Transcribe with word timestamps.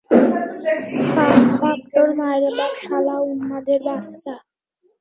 ফাক, 1.11 1.35
ফাক 1.59 1.79
তোর 1.93 2.09
মাইরে 2.19 2.49
বাপ, 2.57 2.73
শালা 2.83 3.15
উম্মাদের 3.25 3.79
বাচ্চা! 3.87 4.33